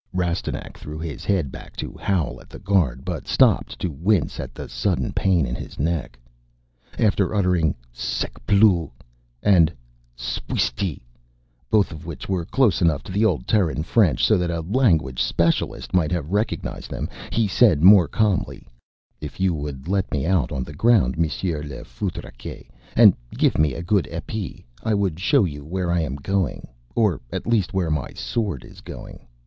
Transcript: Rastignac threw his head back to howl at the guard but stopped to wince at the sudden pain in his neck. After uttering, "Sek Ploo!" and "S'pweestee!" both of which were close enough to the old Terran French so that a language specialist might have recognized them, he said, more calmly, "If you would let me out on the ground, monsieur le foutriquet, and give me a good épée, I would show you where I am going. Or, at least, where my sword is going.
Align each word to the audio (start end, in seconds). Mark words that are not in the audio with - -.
Rastignac 0.13 0.79
threw 0.79 0.97
his 0.97 1.23
head 1.25 1.51
back 1.51 1.75
to 1.75 1.93
howl 1.93 2.41
at 2.41 2.49
the 2.49 2.57
guard 2.57 3.05
but 3.05 3.27
stopped 3.27 3.77
to 3.77 3.89
wince 3.91 4.39
at 4.39 4.55
the 4.55 4.67
sudden 4.67 5.13
pain 5.13 5.45
in 5.45 5.53
his 5.53 5.77
neck. 5.77 6.17
After 6.97 7.35
uttering, 7.35 7.75
"Sek 7.93 8.43
Ploo!" 8.47 8.89
and 9.43 9.71
"S'pweestee!" 10.17 11.03
both 11.69 11.91
of 11.91 12.07
which 12.07 12.27
were 12.27 12.45
close 12.45 12.81
enough 12.81 13.03
to 13.03 13.11
the 13.11 13.23
old 13.23 13.45
Terran 13.45 13.83
French 13.83 14.25
so 14.25 14.39
that 14.39 14.49
a 14.49 14.61
language 14.61 15.21
specialist 15.21 15.93
might 15.93 16.11
have 16.11 16.31
recognized 16.31 16.89
them, 16.89 17.07
he 17.31 17.47
said, 17.47 17.83
more 17.83 18.07
calmly, 18.07 18.67
"If 19.19 19.39
you 19.39 19.53
would 19.53 19.87
let 19.87 20.11
me 20.11 20.25
out 20.25 20.51
on 20.51 20.63
the 20.63 20.73
ground, 20.73 21.15
monsieur 21.15 21.61
le 21.61 21.83
foutriquet, 21.85 22.71
and 22.95 23.15
give 23.37 23.59
me 23.59 23.75
a 23.75 23.83
good 23.83 24.05
épée, 24.11 24.63
I 24.83 24.95
would 24.95 25.19
show 25.19 25.43
you 25.45 25.63
where 25.63 25.91
I 25.91 25.99
am 26.01 26.15
going. 26.15 26.67
Or, 26.95 27.21
at 27.31 27.45
least, 27.45 27.75
where 27.75 27.91
my 27.91 28.09
sword 28.13 28.65
is 28.65 28.81
going. 28.81 29.27